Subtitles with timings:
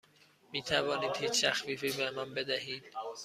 [0.51, 2.83] می توانید هیچ تخفیفی به من بدهید؟